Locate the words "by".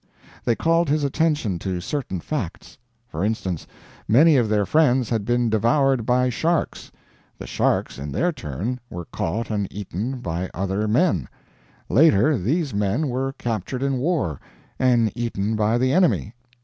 6.07-6.29, 10.19-10.49, 15.55-15.77